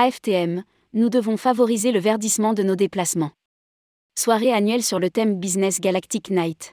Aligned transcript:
AFTM, 0.00 0.62
nous 0.92 1.08
devons 1.08 1.36
favoriser 1.36 1.90
le 1.90 1.98
verdissement 1.98 2.54
de 2.54 2.62
nos 2.62 2.76
déplacements. 2.76 3.32
Soirée 4.16 4.52
annuelle 4.52 4.84
sur 4.84 5.00
le 5.00 5.10
thème 5.10 5.40
Business 5.40 5.80
Galactic 5.80 6.30
Night. 6.30 6.72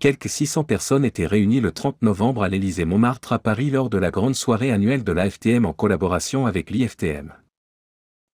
Quelques 0.00 0.30
600 0.30 0.64
personnes 0.64 1.04
étaient 1.04 1.26
réunies 1.26 1.60
le 1.60 1.70
30 1.70 2.00
novembre 2.00 2.42
à 2.42 2.48
l'Élysée 2.48 2.86
Montmartre 2.86 3.34
à 3.34 3.38
Paris 3.38 3.68
lors 3.68 3.90
de 3.90 3.98
la 3.98 4.10
grande 4.10 4.34
soirée 4.34 4.72
annuelle 4.72 5.04
de 5.04 5.12
l'AFTM 5.12 5.66
en 5.66 5.74
collaboration 5.74 6.46
avec 6.46 6.70
l'IFTM. 6.70 7.34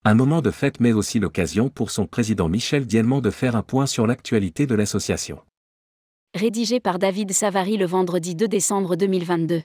Un 0.05 0.15
moment 0.15 0.41
de 0.41 0.53
fête 0.53 0.79
mais 0.79 0.93
aussi 0.93 1.19
l'occasion 1.19 1.69
pour 1.69 1.91
son 1.91 2.07
président 2.07 2.49
Michel 2.49 2.87
Dielman 2.87 3.21
de 3.21 3.31
faire 3.33 3.57
un 3.57 3.63
point 3.63 3.87
sur 3.87 4.07
l'actualité 4.07 4.69
de 4.69 4.77
l'association. 4.77 5.41
Rédigé 6.33 6.79
par 6.79 7.01
David 7.01 7.33
Savary 7.33 7.77
le 7.77 7.87
vendredi 7.87 8.37
2 8.37 8.47
décembre 8.47 8.95
2022. 8.95 9.63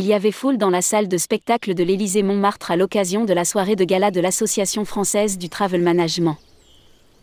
Il 0.00 0.06
y 0.06 0.14
avait 0.14 0.30
foule 0.30 0.58
dans 0.58 0.70
la 0.70 0.80
salle 0.80 1.08
de 1.08 1.16
spectacle 1.16 1.74
de 1.74 1.82
l'Élysée 1.82 2.22
Montmartre 2.22 2.70
à 2.70 2.76
l'occasion 2.76 3.24
de 3.24 3.32
la 3.32 3.44
soirée 3.44 3.74
de 3.74 3.82
gala 3.82 4.12
de 4.12 4.20
l'Association 4.20 4.84
française 4.84 5.38
du 5.38 5.48
travel 5.48 5.82
management. 5.82 6.36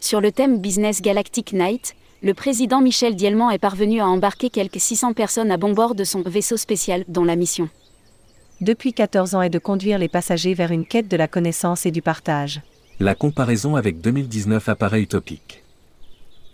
Sur 0.01 0.19
le 0.19 0.29
thème 0.29 0.59
Business 0.59 1.01
Galactic 1.01 1.53
Night, 1.53 1.95
le 2.21 2.33
président 2.33 2.81
Michel 2.81 3.15
Dielman 3.15 3.49
est 3.49 3.59
parvenu 3.59 4.01
à 4.01 4.07
embarquer 4.07 4.49
quelques 4.49 4.81
600 4.81 5.13
personnes 5.13 5.51
à 5.51 5.57
bon 5.57 5.71
bord 5.71 5.95
de 5.95 6.03
son 6.03 6.21
vaisseau 6.23 6.57
spécial 6.57 7.05
dont 7.07 7.23
la 7.23 7.37
mission. 7.37 7.69
Depuis 8.59 8.91
14 8.91 9.35
ans 9.35 9.41
est 9.41 9.49
de 9.49 9.57
conduire 9.57 9.97
les 9.97 10.09
passagers 10.09 10.53
vers 10.53 10.71
une 10.71 10.85
quête 10.85 11.07
de 11.07 11.15
la 11.15 11.29
connaissance 11.29 11.85
et 11.85 11.91
du 11.91 12.01
partage. 12.01 12.59
La 12.99 13.15
comparaison 13.15 13.77
avec 13.77 14.01
2019 14.01 14.67
apparaît 14.67 14.99
utopique. 14.99 15.63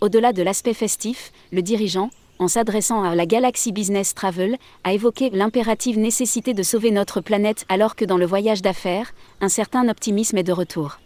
Au-delà 0.00 0.32
de 0.32 0.44
l'aspect 0.44 0.74
festif, 0.74 1.32
le 1.50 1.62
dirigeant, 1.62 2.10
en 2.38 2.48
s'adressant 2.48 3.02
à 3.02 3.14
la 3.14 3.26
Galaxy 3.26 3.72
Business 3.72 4.14
Travel, 4.14 4.56
a 4.84 4.92
évoqué 4.92 5.30
l'impérative 5.30 5.98
nécessité 5.98 6.54
de 6.54 6.62
sauver 6.62 6.90
notre 6.90 7.20
planète 7.20 7.64
alors 7.68 7.96
que 7.96 8.04
dans 8.04 8.16
le 8.16 8.26
voyage 8.26 8.62
d'affaires, 8.62 9.12
un 9.40 9.48
certain 9.48 9.88
optimisme 9.88 10.38
est 10.38 10.42
de 10.42 10.52
retour. 10.52 10.98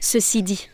Ceci 0.00 0.42
dit, 0.42 0.68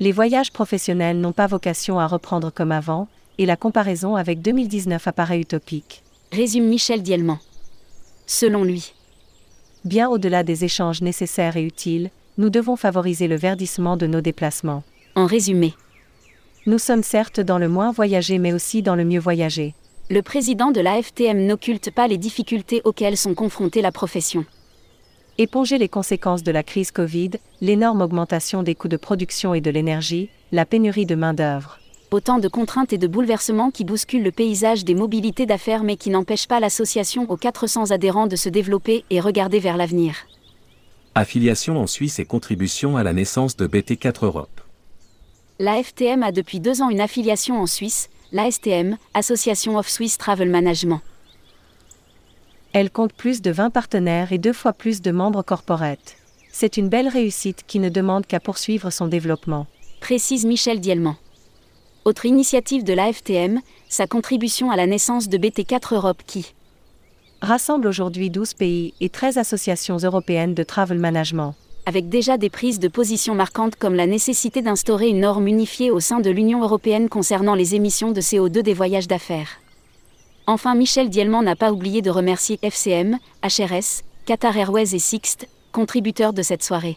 les 0.00 0.12
voyages 0.12 0.52
professionnels 0.52 1.20
n'ont 1.20 1.32
pas 1.32 1.46
vocation 1.46 1.98
à 1.98 2.06
reprendre 2.06 2.50
comme 2.52 2.72
avant, 2.72 3.08
et 3.38 3.46
la 3.46 3.56
comparaison 3.56 4.16
avec 4.16 4.42
2019 4.42 5.06
apparaît 5.06 5.40
utopique. 5.40 6.02
Résume 6.32 6.66
Michel 6.66 7.02
Dielman. 7.02 7.38
Selon 8.26 8.64
lui, 8.64 8.94
bien 9.84 10.08
au-delà 10.08 10.42
des 10.42 10.64
échanges 10.64 11.02
nécessaires 11.02 11.56
et 11.56 11.62
utiles, 11.62 12.10
nous 12.38 12.50
devons 12.50 12.76
favoriser 12.76 13.28
le 13.28 13.36
verdissement 13.36 13.96
de 13.96 14.06
nos 14.06 14.20
déplacements. 14.20 14.82
En 15.14 15.26
résumé, 15.26 15.74
nous 16.66 16.78
sommes 16.78 17.02
certes 17.02 17.40
dans 17.40 17.58
le 17.58 17.68
moins 17.68 17.92
voyagé 17.92 18.38
mais 18.38 18.54
aussi 18.54 18.80
dans 18.80 18.96
le 18.96 19.04
mieux 19.04 19.20
voyagé. 19.20 19.74
Le 20.08 20.22
président 20.22 20.70
de 20.70 20.80
l'AFTM 20.80 21.44
n'occulte 21.46 21.90
pas 21.90 22.08
les 22.08 22.16
difficultés 22.16 22.80
auxquelles 22.84 23.18
sont 23.18 23.34
confrontées 23.34 23.82
la 23.82 23.92
profession. 23.92 24.46
Éponger 25.36 25.76
les 25.76 25.90
conséquences 25.90 26.42
de 26.42 26.52
la 26.52 26.62
crise 26.62 26.90
Covid, 26.90 27.32
l'énorme 27.60 28.00
augmentation 28.00 28.62
des 28.62 28.74
coûts 28.74 28.88
de 28.88 28.96
production 28.96 29.52
et 29.52 29.60
de 29.60 29.70
l'énergie, 29.70 30.30
la 30.52 30.64
pénurie 30.64 31.06
de 31.06 31.14
main-d'œuvre. 31.14 31.80
Autant 32.10 32.38
de 32.38 32.48
contraintes 32.48 32.94
et 32.94 32.98
de 32.98 33.08
bouleversements 33.08 33.70
qui 33.70 33.84
bousculent 33.84 34.22
le 34.22 34.30
paysage 34.30 34.84
des 34.86 34.94
mobilités 34.94 35.44
d'affaires 35.44 35.82
mais 35.82 35.96
qui 35.96 36.08
n'empêchent 36.08 36.48
pas 36.48 36.60
l'association 36.60 37.26
aux 37.28 37.36
400 37.36 37.90
adhérents 37.90 38.26
de 38.26 38.36
se 38.36 38.48
développer 38.48 39.04
et 39.10 39.20
regarder 39.20 39.58
vers 39.58 39.76
l'avenir. 39.76 40.14
Affiliation 41.14 41.78
en 41.78 41.86
Suisse 41.86 42.18
et 42.20 42.24
contribution 42.24 42.96
à 42.96 43.02
la 43.02 43.12
naissance 43.12 43.56
de 43.56 43.66
BT4 43.66 44.24
Europe. 44.24 44.63
La 45.60 45.80
FTM 45.80 46.24
a 46.24 46.32
depuis 46.32 46.58
deux 46.58 46.82
ans 46.82 46.90
une 46.90 47.00
affiliation 47.00 47.60
en 47.60 47.66
Suisse, 47.66 48.08
l'ASTM, 48.32 48.96
Association 49.14 49.76
of 49.76 49.88
Swiss 49.88 50.18
Travel 50.18 50.50
Management. 50.50 51.00
Elle 52.72 52.90
compte 52.90 53.12
plus 53.12 53.40
de 53.40 53.52
20 53.52 53.70
partenaires 53.70 54.32
et 54.32 54.38
deux 54.38 54.52
fois 54.52 54.72
plus 54.72 55.00
de 55.00 55.12
membres 55.12 55.44
corporates. 55.44 56.16
C'est 56.50 56.76
une 56.76 56.88
belle 56.88 57.06
réussite 57.06 57.62
qui 57.68 57.78
ne 57.78 57.88
demande 57.88 58.26
qu'à 58.26 58.40
poursuivre 58.40 58.90
son 58.90 59.06
développement. 59.06 59.68
Précise 60.00 60.44
Michel 60.44 60.80
Dielman. 60.80 61.14
Autre 62.04 62.26
initiative 62.26 62.82
de 62.82 62.92
l'AFTM, 62.92 63.60
sa 63.88 64.08
contribution 64.08 64.72
à 64.72 64.76
la 64.76 64.88
naissance 64.88 65.28
de 65.28 65.38
BT4 65.38 65.94
Europe 65.94 66.22
qui 66.26 66.52
rassemble 67.42 67.86
aujourd'hui 67.86 68.28
12 68.28 68.54
pays 68.54 68.94
et 69.00 69.08
13 69.08 69.38
associations 69.38 69.98
européennes 69.98 70.54
de 70.54 70.64
travel 70.64 70.98
management 70.98 71.54
avec 71.86 72.08
déjà 72.08 72.38
des 72.38 72.50
prises 72.50 72.78
de 72.78 72.88
position 72.88 73.34
marquantes 73.34 73.76
comme 73.76 73.94
la 73.94 74.06
nécessité 74.06 74.62
d'instaurer 74.62 75.08
une 75.08 75.20
norme 75.20 75.46
unifiée 75.46 75.90
au 75.90 76.00
sein 76.00 76.20
de 76.20 76.30
l'Union 76.30 76.62
européenne 76.62 77.08
concernant 77.08 77.54
les 77.54 77.74
émissions 77.74 78.12
de 78.12 78.20
CO2 78.20 78.62
des 78.62 78.74
voyages 78.74 79.08
d'affaires. 79.08 79.60
Enfin, 80.46 80.74
Michel 80.74 81.08
Dielman 81.08 81.42
n'a 81.42 81.56
pas 81.56 81.72
oublié 81.72 82.02
de 82.02 82.10
remercier 82.10 82.58
FCM, 82.62 83.18
HRS, 83.42 84.02
Qatar 84.26 84.56
Airways 84.56 84.94
et 84.94 84.98
Sixt, 84.98 85.48
contributeurs 85.72 86.32
de 86.32 86.42
cette 86.42 86.62
soirée. 86.62 86.96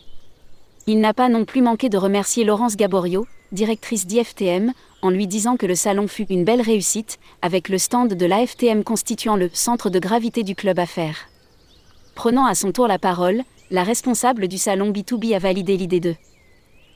Il 0.85 0.99
n'a 0.99 1.13
pas 1.13 1.27
non 1.27 1.43
plus 1.43 1.61
manqué 1.61 1.89
de 1.89 1.97
remercier 1.97 2.45
Laurence 2.45 2.77
Gaborio, 2.77 3.27
directrice 3.51 4.05
d'IFTM, 4.05 4.71
en 5.01 5.09
lui 5.09 5.27
disant 5.27 5.57
que 5.57 5.65
le 5.65 5.75
salon 5.75 6.07
fut 6.07 6.27
une 6.27 6.43
belle 6.43 6.61
réussite, 6.61 7.19
avec 7.41 7.69
le 7.69 7.77
stand 7.77 8.13
de 8.13 8.25
l'AFTM 8.25 8.83
constituant 8.83 9.35
le 9.35 9.49
centre 9.53 9.89
de 9.89 9.99
gravité 9.99 10.43
du 10.43 10.55
club 10.55 10.79
affaires. 10.79 11.29
Prenant 12.15 12.45
à 12.45 12.55
son 12.55 12.71
tour 12.71 12.87
la 12.87 12.99
parole, 12.99 13.43
la 13.69 13.83
responsable 13.83 14.47
du 14.47 14.57
salon 14.57 14.91
B2B 14.91 15.35
a 15.35 15.39
validé 15.39 15.75
l'idée 15.75 15.99
de 15.99 16.15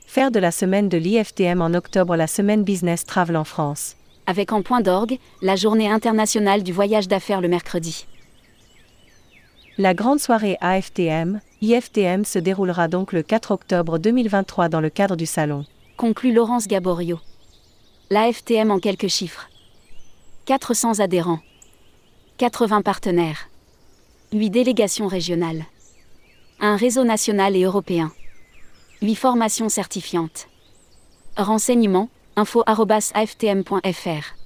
faire 0.06 0.30
de 0.30 0.38
la 0.38 0.50
semaine 0.50 0.88
de 0.88 0.96
l'IFTM 0.96 1.60
en 1.60 1.74
octobre 1.74 2.16
la 2.16 2.26
semaine 2.26 2.64
Business 2.64 3.04
Travel 3.04 3.36
en 3.36 3.44
France. 3.44 3.96
Avec 4.26 4.52
en 4.52 4.62
point 4.62 4.80
d'orgue 4.80 5.18
la 5.42 5.56
journée 5.56 5.90
internationale 5.90 6.62
du 6.62 6.72
voyage 6.72 7.08
d'affaires 7.08 7.40
le 7.40 7.48
mercredi. 7.48 8.06
La 9.78 9.94
grande 9.94 10.20
soirée 10.20 10.56
AFTM, 10.60 11.40
IFTM 11.60 12.24
se 12.24 12.38
déroulera 12.38 12.88
donc 12.88 13.12
le 13.12 13.22
4 13.22 13.50
octobre 13.52 13.98
2023 13.98 14.68
dans 14.68 14.80
le 14.80 14.90
cadre 14.90 15.16
du 15.16 15.26
salon. 15.26 15.64
Conclut 15.96 16.32
Laurence 16.32 16.68
Gaborio. 16.68 17.20
L'AFTM 18.10 18.70
en 18.70 18.78
quelques 18.78 19.08
chiffres. 19.08 19.48
400 20.46 21.00
adhérents. 21.00 21.40
80 22.38 22.82
partenaires. 22.82 23.48
8 24.32 24.50
délégations 24.50 25.06
régionales 25.06 25.64
un 26.62 26.76
réseau 26.76 27.02
national 27.02 27.56
et 27.56 27.64
européen. 27.64 28.12
8 29.02 29.16
formations 29.16 29.68
certifiantes. 29.68 30.48
Renseignements 31.36 32.08
info.aftm.fr 32.36 34.41